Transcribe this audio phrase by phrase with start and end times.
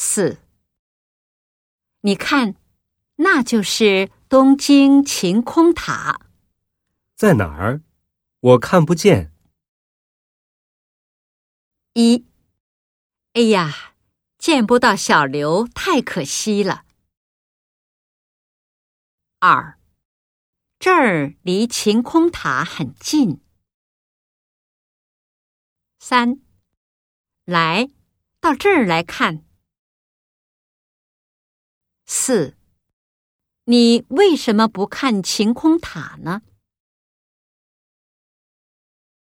[0.00, 0.38] 四，
[2.02, 2.54] 你看，
[3.16, 6.20] 那就是东京晴空塔。
[7.16, 7.82] 在哪儿？
[8.38, 9.32] 我看不见。
[11.94, 12.24] 一，
[13.32, 13.96] 哎呀，
[14.38, 16.84] 见不到小刘，太可惜了。
[19.40, 19.80] 二，
[20.78, 23.40] 这儿离晴空塔很近。
[25.98, 26.40] 三，
[27.44, 27.90] 来
[28.38, 29.44] 到这儿来看。
[32.10, 32.54] 四，
[33.66, 36.40] 你为什么不看晴空塔呢？